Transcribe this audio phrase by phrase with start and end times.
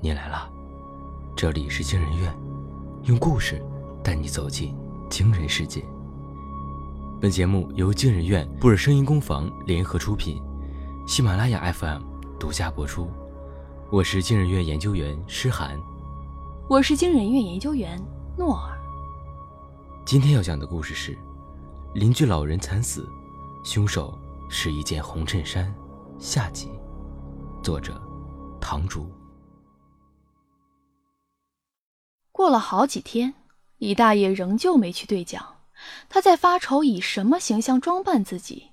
[0.00, 0.48] 你来了，
[1.34, 2.32] 这里是惊人院，
[3.02, 3.60] 用故事
[4.00, 4.72] 带你走进
[5.10, 5.84] 惊人世界。
[7.20, 10.40] 本节目由惊人院布尔声音工坊联合出品，
[11.04, 12.00] 喜马拉雅 FM
[12.38, 13.10] 独家播出。
[13.90, 15.76] 我是惊人院研究员诗涵，
[16.68, 18.00] 我是惊人院研究员
[18.36, 18.78] 诺尔。
[20.06, 21.18] 今天要讲的故事是：
[21.94, 23.04] 邻居老人惨死，
[23.64, 24.16] 凶手
[24.48, 25.74] 是一件红衬衫。
[26.20, 26.70] 下集，
[27.64, 28.00] 作者
[28.60, 29.10] 唐竹。
[32.38, 33.34] 过了好几天，
[33.78, 35.56] 李大爷仍旧没去兑奖。
[36.08, 38.68] 他在发愁以什么形象装扮自己。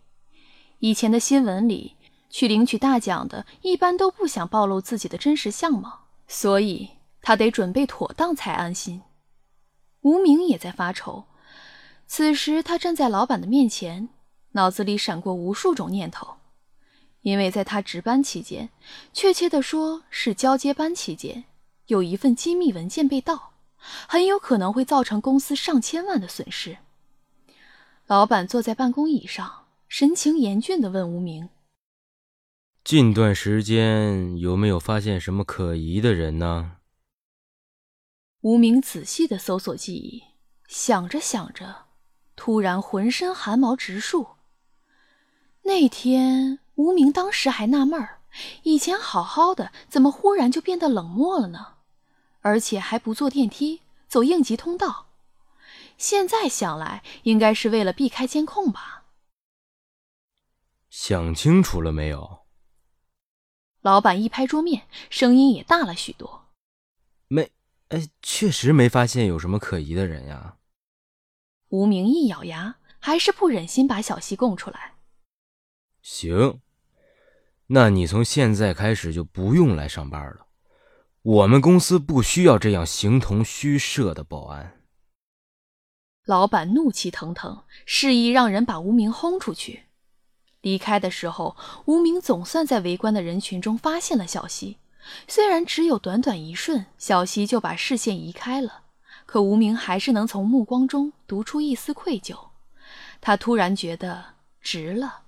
[0.77, 1.95] 以前的新闻里，
[2.29, 6.91] 去领取大奖的一般都不想暴露自己的真实相貌，所以
[7.23, 9.01] 他得准备妥当才安心。
[10.01, 11.23] 吴明也在发愁。
[12.05, 14.09] 此时他站在老板的面前，
[14.51, 16.35] 脑子里闪过无数种念头，
[17.21, 18.69] 因为在他值班期间，
[19.11, 21.45] 确切的说是交接班期间，
[21.87, 23.53] 有一份机密文件被盗。
[24.07, 26.77] 很有可能会造成公司上千万的损失。
[28.07, 31.49] 老板坐在办公椅上，神情严峻地问无名
[32.83, 36.73] ：“近段时间有没有发现什么可疑的人呢？”
[38.41, 40.23] 无名仔细地搜索记忆，
[40.67, 41.85] 想着想着，
[42.35, 44.27] 突然浑身汗毛直竖。
[45.63, 48.19] 那天，无名当时还纳闷儿：
[48.61, 51.74] 以前好好的，怎么忽然就变得冷漠了呢？
[52.45, 55.07] 而且还不坐电梯，走应急通道。
[55.97, 59.05] 现在想来，应该是为了避开监控吧。
[60.91, 62.45] 想清楚了没有？
[63.81, 66.45] 老板一拍桌面，声音也大了许多。
[67.29, 67.51] 没，
[67.89, 70.57] 哎，确实没发现有什么可疑的人呀。
[71.69, 74.93] 吴明一咬牙，还是不忍心把小西供出来。
[76.03, 76.61] 行，
[77.65, 80.44] 那你从现在开始就不用来上班了。
[81.25, 84.79] 我们公司不需要这样形同虚设的保安。
[86.23, 89.85] 老板怒气腾腾，示意让人把吴明轰出去。
[90.61, 94.77] 离开的时候，吴明总算在围观的人群中发现了小溪。
[95.27, 98.83] 虽然只有短短一瞬，小溪就把视线移开了，
[99.25, 102.37] 可吴明还是能从目光中读出一丝愧疚。
[103.19, 105.23] 他突然觉得值了。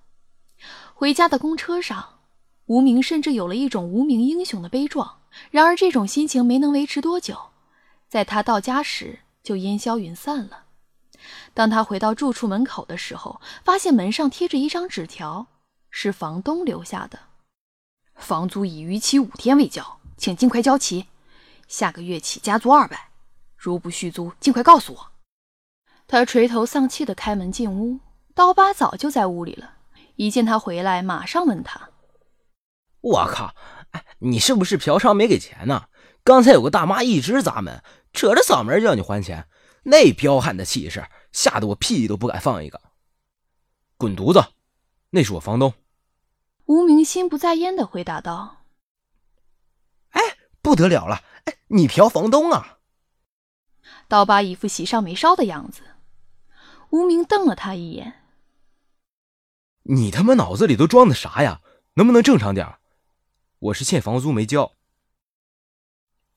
[0.93, 2.19] 回家的公车上，
[2.67, 5.21] 吴明甚至有了一种无名英雄的悲壮。
[5.51, 7.49] 然而，这种心情没能维持多久，
[8.07, 10.65] 在他到家时就烟消云散了。
[11.53, 15.47] 当他回到住处门口的时候，发现门上贴着一张纸条，
[15.89, 17.19] 是房东留下的
[18.15, 21.07] ：“房租已逾期五天未交，请尽快交齐。
[21.67, 23.09] 下个月起加租二百，
[23.57, 25.11] 如不续租，尽快告诉我。”
[26.07, 27.99] 他垂头丧气地开门进屋，
[28.33, 29.73] 刀疤早就在屋里了。
[30.15, 31.89] 一见他回来，马上问他
[33.01, 33.53] ：“我靠！”
[34.19, 35.87] 你是不是嫖娼没给钱呢？
[36.23, 37.81] 刚才有个大妈一直砸门，
[38.11, 39.47] 扯着嗓门叫你还钱，
[39.83, 42.81] 那彪悍的气势吓得我屁都不敢放一个。
[43.95, 44.43] 滚犊子！
[45.11, 45.73] 那是我房东。
[46.65, 48.65] 吴明心不在焉的回答道
[50.11, 50.21] ：“哎，
[50.61, 51.23] 不得了了！
[51.45, 52.79] 哎，你嫖房东啊？”
[54.09, 55.81] 刀疤一副喜上眉梢的样子。
[56.89, 58.25] 吴明瞪了他一眼
[59.83, 61.61] ：“你他妈脑子里都装的啥呀？
[61.93, 62.67] 能不能正常点？”
[63.59, 64.73] 我是欠房租没交。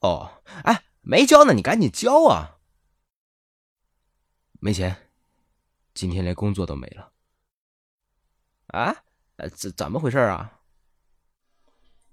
[0.00, 2.56] 哦，哎，没交呢，你赶紧交啊！
[4.58, 5.10] 没钱，
[5.92, 7.12] 今天连工作都没了。
[8.68, 9.04] 啊？
[9.54, 10.60] 怎怎么回事啊？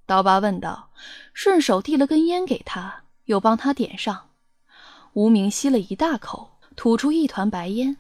[0.05, 0.91] 刀疤问道，
[1.33, 4.31] 顺手递了根烟给他，又帮他点上。
[5.13, 7.97] 无名吸了一大口，吐出一团白烟。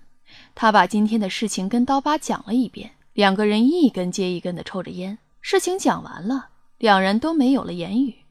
[0.53, 5.17] 他把今天的事情跟刀疤讲了一遍，两个人一根接一根的抽着烟。
[5.39, 6.49] 事情讲完了。
[6.77, 8.23] 两人都没有了言语，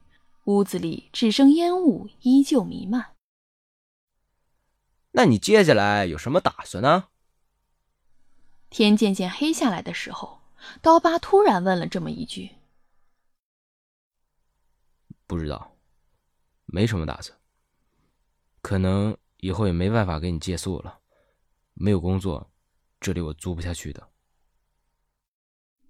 [0.45, 3.15] 屋子里只剩烟雾依旧弥漫。
[5.11, 7.09] 那你接下来有什么打算呢？
[8.69, 10.41] 天渐渐黑下来的时候，
[10.81, 12.51] 刀疤突然问了这么一句
[15.27, 15.75] ：“不知道，
[16.65, 17.37] 没什么打算。
[18.61, 20.99] 可能以后也没办法给你借宿了，
[21.73, 22.49] 没有工作，
[22.99, 24.09] 这里我租不下去的。”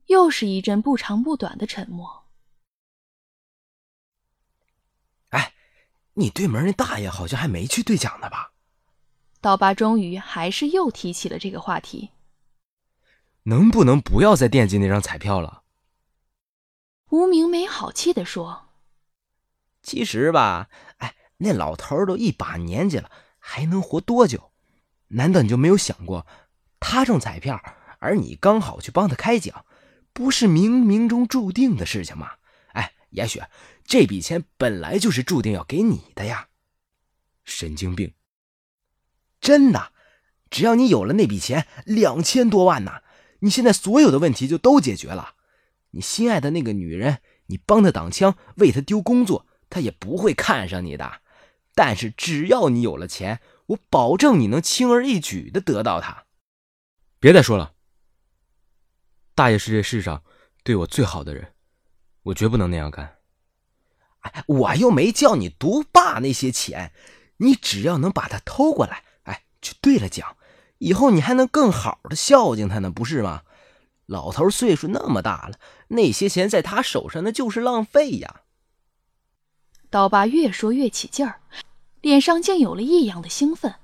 [0.08, 2.27] 又是一阵不长不短的沉默。
[6.20, 8.52] 你对门那大爷好像还没去兑奖呢吧？
[9.40, 12.10] 刀疤终于还是又提起了这个话题。
[13.44, 15.62] 能不能不要再惦记那张彩票了？
[17.12, 18.70] 吴明没好气地说
[19.84, 24.52] ：“其实吧，哎，那老头都一把年纪了，还能活多久？
[25.10, 26.26] 难道你就没有想过，
[26.80, 27.62] 他中彩票，
[28.00, 29.66] 而你刚好去帮他开奖，
[30.14, 32.32] 不是冥冥中注定的事情吗？
[33.10, 33.42] 也许
[33.84, 36.50] 这笔钱本来就是注定要给你的呀。
[37.44, 38.14] 神经病！
[39.40, 39.94] 真的，
[40.50, 43.02] 只要你有了那笔钱，两千多万呢，
[43.40, 45.36] 你现在所有的问题就都解决了。
[45.92, 51.22] 你心爱的那个女人，你帮她挡枪，为她丢工作，她也不会看上你的。
[51.74, 56.26] 但是只要你有了钱，我保证你能轻而易举的得到她。
[57.20, 57.74] 别再说了，
[59.34, 60.24] 大爷是这世上
[60.64, 61.54] 对我最好的人，
[62.28, 63.18] 我绝不能那样干。
[64.22, 66.92] 哎，我又没叫你独霸那些钱。
[67.38, 70.36] 你只要能把它偷过来，哎，就对了讲，
[70.80, 73.44] 以后你还能更好的孝敬他呢，不是吗？
[74.08, 75.60] 老头岁数那么大了，
[75.90, 78.42] 那些钱在他手上那就是浪费呀。
[79.90, 81.40] 刀疤越说越起劲儿，
[82.02, 83.76] 脸上竟有了异样的兴奋。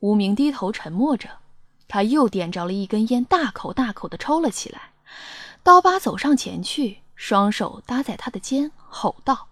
[0.00, 1.38] 无名低头沉默着，
[1.86, 4.92] 他又点着了一根烟，大口大口的抽了起来。
[5.62, 9.48] 刀疤走上前去，双手搭在他的肩，吼道。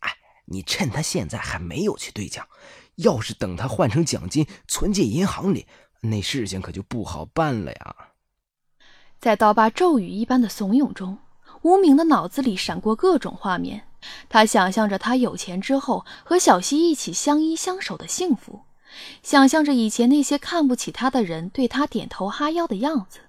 [0.00, 0.16] 哎
[0.46, 2.48] 你趁他现在还没有去兑奖，
[2.96, 5.66] 要是等他换成奖金存进银行里，
[6.00, 7.96] 那事情可就不好办了呀。
[9.20, 11.18] 在刀疤咒语一般的怂恿中，
[11.62, 13.86] 无名的脑子里闪过各种画面。
[14.28, 18.64] 他想象着他有钱之后和小西一起相依相守的幸福，
[19.22, 23.20] 想象着以前那些看不起他的人对他点头哈腰的样子，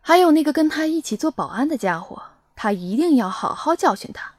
[0.00, 2.22] 还有那个跟他一起做保安的家伙，
[2.56, 4.34] 他一定要好好教训他。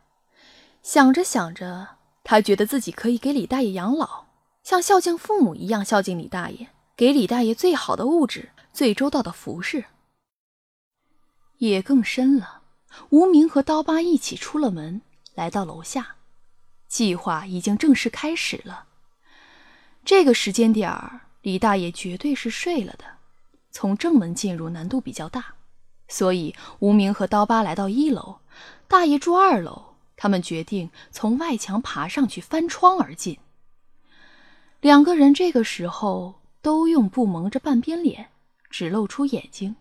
[0.81, 1.97] 想着想着。
[2.23, 4.25] 他觉得自己可以给李大爷养老，
[4.61, 9.85] 像孝敬父母一样孝敬李大爷，给李大爷最好的物质、最周到的服饰。
[11.57, 12.61] 夜更深了，
[13.09, 15.01] 无名和刀疤一起出了门，
[15.33, 16.15] 来到楼下。
[16.87, 18.85] 计划已经正式开始了。
[20.05, 23.05] 这个时间点儿，李大爷绝对是睡了的。
[23.71, 25.55] 从正门进入难度比较大，
[26.07, 28.37] 所以无名和刀疤来到一楼，
[28.87, 29.95] 大爷住二楼。
[30.17, 33.39] 他们决定从外墙爬上去，翻窗而进。
[34.79, 38.29] 两个人这个时候都用布蒙着半边脸，
[38.69, 39.75] 只露出眼睛。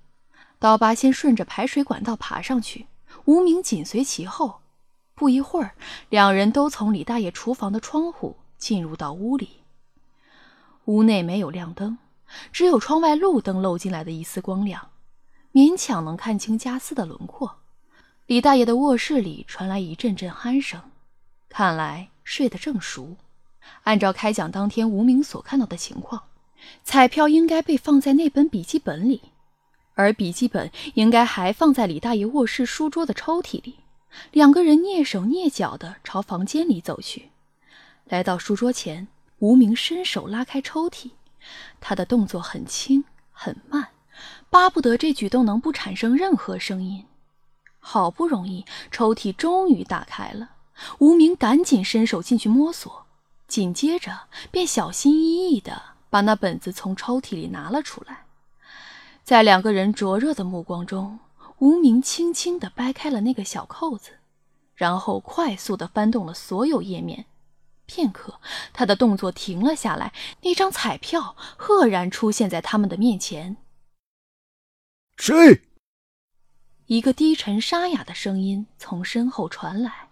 [0.58, 2.86] 刀疤先顺着排水管道爬上去，
[3.26, 4.60] 无名紧随其后。
[5.14, 5.72] 不一会儿，
[6.08, 9.60] 两人都从李大爷厨房的窗户进入到屋里。
[10.86, 11.98] 屋内没有亮灯，
[12.52, 14.90] 只有窗外路灯漏进来的一丝光亮，
[15.52, 17.56] 勉强能看清家私的轮廓。
[18.26, 20.80] 李大爷的卧室里传来一阵阵鼾声，
[21.48, 23.16] 看来睡得正熟。
[23.82, 26.22] 按照开奖当天无名所看到的情况，
[26.84, 29.22] 彩票应该被放在那本笔记本里，
[29.94, 33.76] 而笔记本应该还放在李大爷卧室书桌的抽屉里。
[34.32, 37.30] 两个人蹑手蹑脚地朝房间里走去，
[38.04, 39.06] 来到书桌前，
[39.38, 41.10] 无名伸手拉开抽屉，
[41.80, 43.88] 他的动作很轻很慢，
[44.50, 47.06] 巴不得这举动能不产生任何声音。
[47.78, 50.50] 好不容易，抽屉终于打开了。
[50.98, 53.06] 无名赶紧伸手进去摸索，
[53.48, 58.24] 紧接着便小心翼翼地把那本子从抽屉里拿了出来。
[59.22, 61.18] 在两个人灼热的目光中，
[61.58, 64.12] 无名轻轻地掰开了那个小扣子，
[64.74, 67.26] 然后快速地翻动了所有页面。
[67.90, 68.40] 片刻，
[68.72, 73.56] 他的动作停了下来，那张彩票赫然出现在他们的面前。
[75.16, 75.62] 谁？
[76.86, 80.10] 一个低沉沙哑的声音从身后传来，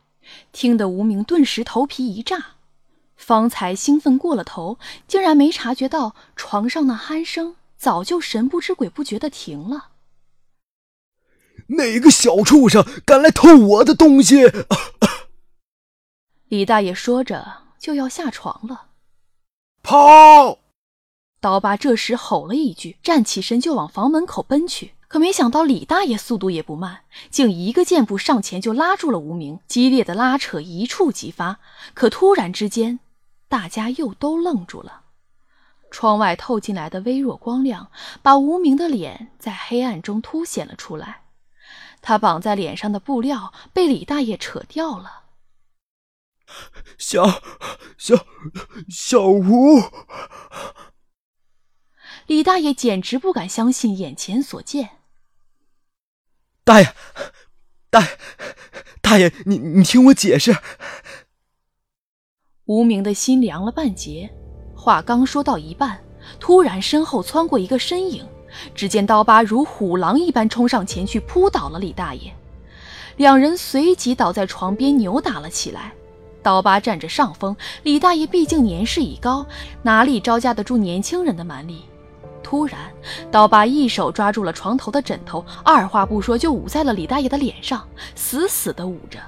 [0.51, 2.57] 听得无名顿时头皮一炸。
[3.17, 9.91] 方才兴奋过了头，竟然没察觉到床上那鼾声早就神不知鬼不觉的停了。
[11.69, 14.51] 哪个小畜生敢来偷我的东西？
[16.49, 18.87] 李大爷说着就要下床了。
[19.83, 20.59] 跑！
[21.41, 24.95] 刀疤这时吼了一句，站起身就往房门口奔去。
[25.07, 31.61] 可没想到，李大爷速度也不慢，竟一个箭步上前就拉住了无名，激烈的拉扯一触即发。
[31.95, 33.01] 可突然之间，
[33.49, 35.03] 大家又都愣住了。
[35.91, 41.23] 窗外透进来的微弱光亮，把无名的脸在黑暗中凸显了出来。
[42.03, 45.23] 他绑在脸上的布料被李大爷扯掉了。
[46.97, 47.43] 小
[47.97, 48.27] 小
[48.89, 49.83] 小吴。
[52.27, 54.91] 李大爷简直不敢相信眼前所见。
[56.65, 56.93] 大爷，
[57.89, 58.19] 大爷，
[59.01, 60.57] 大爷，你你听我解释。
[62.67, 64.31] 无名的心凉了半截，
[64.77, 66.05] 话刚说到一半，
[66.39, 68.29] 突然身后窜过一个身影，
[68.75, 72.31] 只见刀疤如虎狼一般冲上前去，扑倒了李大爷。
[73.17, 75.95] 两人随即倒在床边扭打了起来。
[76.43, 79.45] 刀疤占着上风，李大爷毕竟年事已高，
[79.83, 81.85] 哪里招架得住年轻人的蛮力？
[82.43, 82.79] 突然，
[83.31, 89.19] 刀疤一手抓住了床头的枕头，二话不说就捂在了李大爷的脸上，死死地捂着。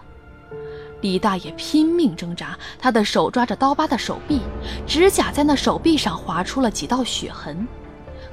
[1.02, 4.40] 李大爷拼命挣扎，他的手抓着刀疤的手臂，
[4.86, 7.66] 指甲在那手臂上划出了几道血痕。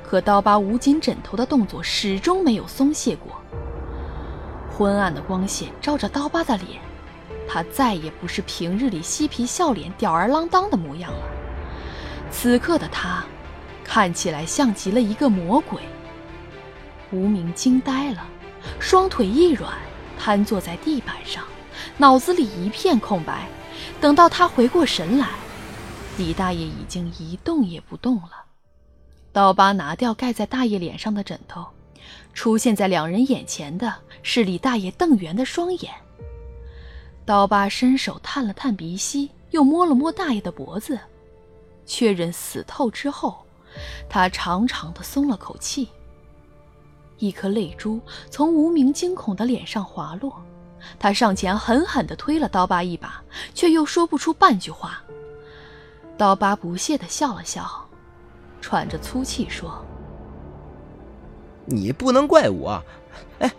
[0.04, 3.34] 可刀疤捂紧枕头的动作始终没有松懈过。
[4.72, 6.80] 昏暗的光线照着刀疤的脸，
[7.48, 11.24] 他再也不是平日里嬉皮笑脸、吊儿郎当的模样了。
[12.30, 13.24] 此刻的他，
[13.84, 15.82] 看起来像极了一个魔鬼。
[17.12, 18.28] 无名惊呆了，
[18.80, 19.74] 双腿一软，
[20.20, 21.44] 瘫坐在地板上，
[21.96, 23.48] 脑子里一片空白。
[24.02, 25.30] 等到他回过神来，
[26.18, 28.44] 李大爷已经一动也不动了。
[29.32, 31.66] 刀疤拿掉盖在大爷脸上的枕头，
[32.34, 35.94] 出现在两人眼前的是李大爷瞪圆的双眼。
[37.28, 40.98] 刀疤伸手探了探鼻息，又摸了摸大爷的脖子，
[41.86, 43.36] 确认死透之后，
[44.08, 45.90] 他长长的松了口气。
[47.18, 48.00] 一颗泪珠
[48.32, 50.42] 从无名惊恐的脸上滑落，
[50.98, 53.22] 他上前狠狠地推了刀疤一把，
[53.54, 55.04] 却又说不出半句话。
[56.18, 57.70] 刀疤不屑地笑了笑。
[58.62, 59.86] 喘着粗气说
[61.68, 62.82] ：“你不能怪我，
[63.40, 63.52] 哎，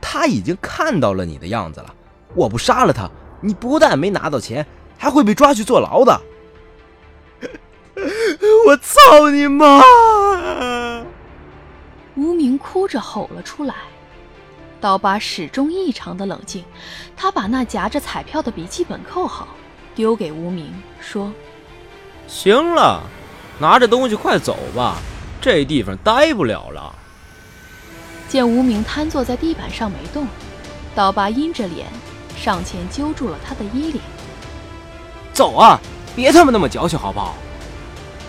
[0.00, 1.94] 他已经看到了你的样子了。
[2.34, 3.10] 我不杀了他，
[3.40, 4.66] 你不但没拿到钱，
[4.98, 6.20] 还会被抓去坐牢的。
[8.66, 9.82] 我操你妈！”
[12.16, 13.74] 无名哭着吼了出来。
[14.80, 16.64] 刀疤始终异常的冷静，
[17.16, 19.48] 他把那夹着彩票的笔记本扣好，
[19.94, 21.32] 丢给无名说
[22.28, 23.02] ：“行了。”
[23.60, 24.96] 拿着东西快走吧，
[25.40, 26.92] 这地方待不了了。
[28.28, 30.26] 见无名瘫坐在地板上没动，
[30.92, 31.86] 刀疤阴着脸
[32.36, 34.00] 上前揪住了他的衣领。
[35.32, 35.80] 走啊，
[36.14, 37.34] 别他妈那么矫情好不好？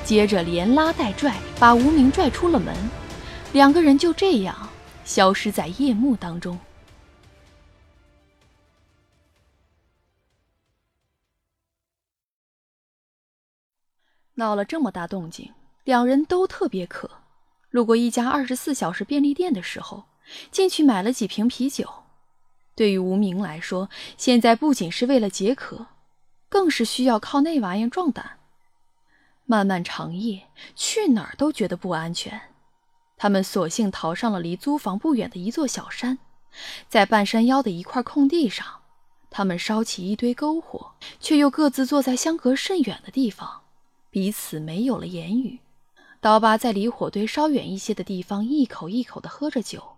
[0.04, 2.76] 接着连拉带拽，把无名拽出了门，
[3.54, 4.70] 两个人就这样
[5.04, 6.58] 消失在夜幕当中。
[14.36, 15.52] 闹了这么大动静，
[15.86, 17.10] 两人都特别渴。
[17.72, 20.04] 路过一家二十四小时便利店的时候，
[20.52, 22.05] 进去买了几瓶啤酒。
[22.76, 25.88] 对于无名来说，现在不仅是为了解渴，
[26.50, 28.40] 更是需要靠那玩意壮胆。
[29.46, 32.42] 漫漫长夜，去哪儿都觉得不安全。
[33.16, 36.18] 他们索性逃上了离租房不远的一座小山，
[36.90, 38.82] 在半山腰的一块空地上，
[39.30, 43.62] 他们烧起一堆篝火，却又各自坐在相隔甚远的地方。
[44.10, 45.60] 彼此没有了言语，
[46.20, 49.96] 刀疤在离火堆稍远一些的地方一口一口地喝着酒，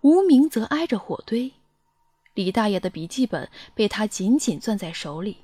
[0.00, 1.52] 无名则挨着火堆。
[2.34, 5.38] 李大爷的笔记本被他紧紧攥在手里，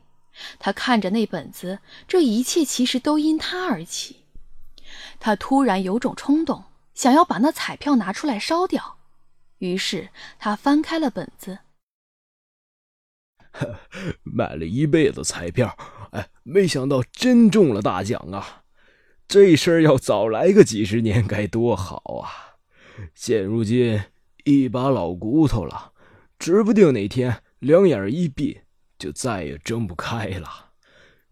[0.58, 4.24] 他看着那本子，这一切其实都因他而起。
[5.18, 6.64] 他突然有种冲动，
[6.94, 8.98] 想要把那彩票拿出来烧掉，
[9.58, 11.58] 于是他翻开了本子。
[14.22, 15.76] 买了一辈子彩票，
[16.12, 18.62] 哎，没想到真中了大奖啊！
[19.26, 22.60] 这事儿要早来个几十年该多好啊！
[23.14, 24.04] 现如今
[24.44, 25.92] 一把老骨头了，
[26.38, 28.60] 指不定哪天两眼一闭
[28.98, 30.72] 就再也睁不开了。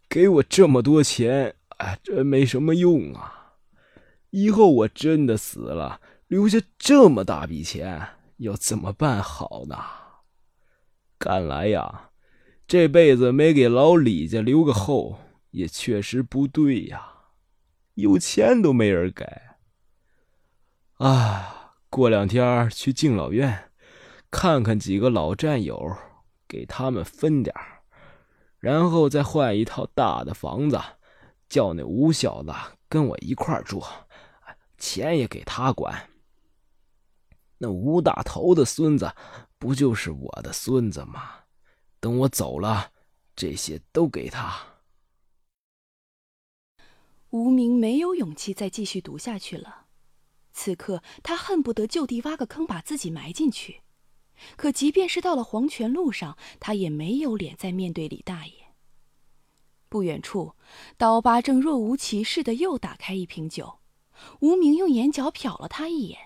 [0.08, 3.54] 给我这么多钱，哎，真没什么用啊！
[4.30, 8.08] 以后我真的死了，留下这么大笔钱，
[8.38, 9.76] 要怎么办好呢？
[11.18, 12.10] 看来呀。
[12.66, 15.18] 这辈子没给老李家留个后，
[15.50, 17.10] 也确实不对呀。
[17.92, 19.26] 有钱都没人给。
[20.94, 23.70] 啊，过两天去敬老院，
[24.36, 25.96] 看看几个老战友，
[26.48, 27.54] 给他们分点
[28.58, 30.76] 然后再换一套大的房子，
[31.48, 32.52] 叫那吴小子
[32.88, 33.80] 跟我一块住，
[34.76, 36.10] 钱也给他管。
[37.58, 39.14] 那吴大头的孙子，
[39.56, 41.44] 不就是我的孙子吗？
[42.00, 42.90] 等我走了，
[43.36, 44.60] 这些都给他。
[47.30, 49.86] 无名没有勇气再继续读下去了，
[50.52, 53.83] 此刻他恨不得就地挖个坑把自己埋进去。
[54.56, 58.52] 可即便是到了黄泉路上，他也没有脸再面对李大爷。
[59.88, 60.54] 不远处，
[60.96, 63.78] 刀疤正若无其事的又打开一瓶酒，
[64.40, 66.18] 无名用眼角瞟了他一眼。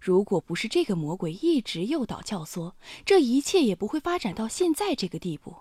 [0.00, 2.72] 如果不是这个魔鬼一直诱导教唆，
[3.04, 5.54] 这一切也不会发展到现在这个地步。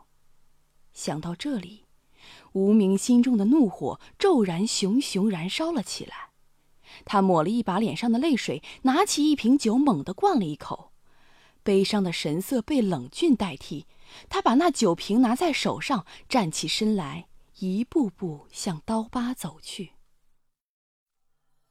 [0.91, 1.85] 想到这里，
[2.53, 6.31] 无名心中的怒火骤然熊熊燃烧了起来。
[7.05, 10.91] 他抹了一把脸上的泪水，拿起一瓶酒，猛地灌了一口。
[11.67, 13.85] 悲伤的神色被冷峻代替。
[14.29, 17.27] 他把那酒瓶拿在手上，站起身来，
[17.59, 19.91] 一步步向刀疤走去。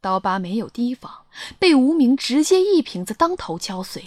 [0.03, 1.25] 刀疤没有提防，
[1.59, 4.05] 被无名直接一瓶子当头敲碎。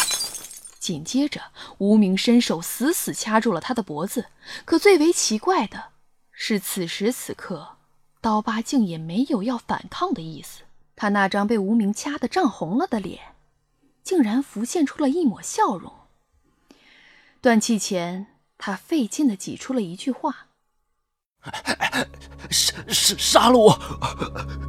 [0.78, 1.42] 紧接着，
[1.80, 4.28] 无名伸手死死掐住了他的脖子。
[4.66, 5.86] 可最为奇怪的
[6.32, 7.78] 是，此时此刻，
[8.22, 10.62] 刀疤竟也没有要反抗的意思。
[10.96, 13.36] 他那张被无名掐得涨红了的脸，
[14.04, 15.94] 竟然浮现出了一抹笑容。
[17.42, 18.28] 断气前，
[18.58, 20.48] 他费劲的挤出了一句话
[22.50, 23.80] ：“杀杀杀了我，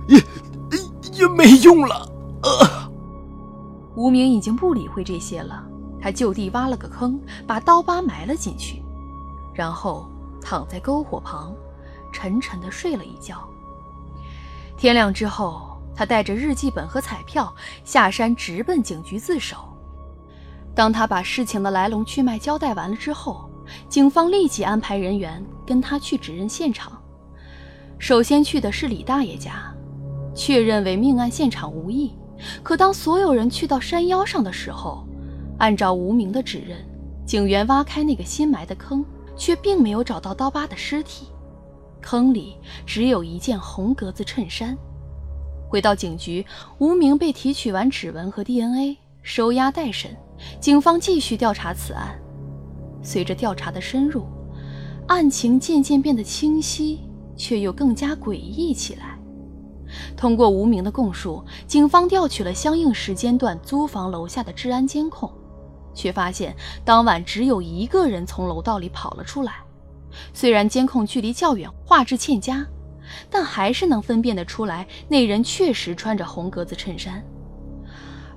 [0.08, 0.18] 也
[1.12, 2.08] 也没用了。”
[2.42, 2.92] 呃，
[3.96, 5.66] 无名已经不理会这些了，
[6.00, 8.82] 他就地挖了个坑，把刀疤埋了进去，
[9.54, 10.08] 然后
[10.40, 11.54] 躺在篝火旁，
[12.12, 13.48] 沉沉的睡了一觉。
[14.76, 15.69] 天亮之后。
[16.00, 17.54] 他带着日记本和彩票
[17.84, 19.58] 下山，直奔警局自首。
[20.74, 23.50] 当他把事情的来龙去脉交代完了之后，
[23.86, 26.98] 警方立即安排人员跟他去指认现场。
[27.98, 29.70] 首先去的是李大爷家，
[30.34, 32.14] 确认为命案现场无异。
[32.62, 35.06] 可当所有人去到山腰上的时候，
[35.58, 36.78] 按照无名的指认，
[37.26, 39.04] 警员挖开那个新埋的坑，
[39.36, 41.26] 却并没有找到刀疤的尸体，
[42.00, 44.74] 坑里只有一件红格子衬衫。
[45.70, 46.44] 回到警局，
[46.78, 50.10] 吴明被提取完指纹和 DNA，收押待审。
[50.58, 52.18] 警方继续调查此案。
[53.04, 54.26] 随着调查的深入，
[55.06, 56.98] 案情渐渐变得清晰，
[57.36, 59.16] 却又更加诡异起来。
[60.16, 65.30] 通过吴明的供述，警方调取了相应时间段租房楼下的治安监控，
[65.94, 66.52] 却发现
[66.84, 69.52] 当晚只有一个人从楼道里跑了出来。
[70.34, 72.66] 虽然监控距离较远，画质欠佳。
[73.28, 77.22] 但还是能分辨得出来，那人确实穿着红格子衬衫。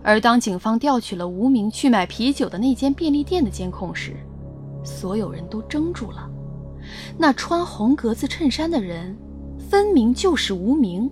[0.04, 4.16] 而当警方调取了无名去买啤酒的那间便利店的监控时，
[4.84, 6.30] 所有人都怔住了。
[7.18, 9.18] 那穿红格子衬衫的人，
[9.58, 11.10] 分明就是无名。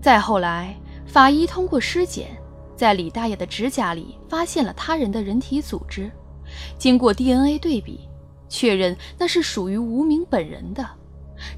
[0.00, 2.28] 再后来，法医通过尸检，
[2.76, 6.08] 在李大爷的指甲里发现了他人的人体组织，
[6.78, 8.08] 经过 DNA 对比，
[8.48, 10.88] 确认那是属于无名本人的。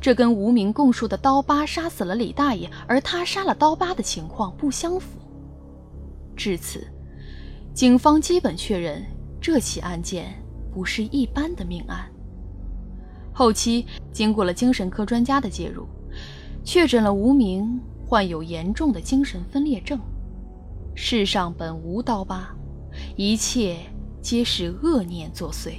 [0.01, 5.19] 这跟无名供述的刀疤杀死了李大爷，而他杀了刀疤的情况不相符。
[6.37, 6.87] 至此，
[7.75, 9.05] 警方基本确认
[9.41, 10.35] 这起案件
[10.73, 12.09] 不是一般的命案。
[13.33, 15.87] 后期经过了精神科专家的介入，
[16.65, 19.99] 确诊了无名患有严重的精神分裂症。
[20.95, 22.49] 世上本无刀疤，
[23.17, 23.79] 一切
[24.21, 25.75] 皆是恶念作祟。